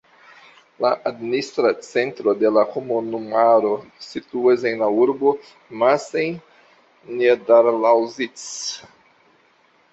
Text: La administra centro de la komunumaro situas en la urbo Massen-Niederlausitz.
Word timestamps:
La 0.85 0.89
administra 1.09 1.73
centro 1.87 2.33
de 2.43 2.51
la 2.55 2.63
komunumaro 2.77 3.75
situas 4.07 4.67
en 4.71 4.81
la 4.85 4.89
urbo 5.05 5.35
Massen-Niederlausitz. 5.85 8.51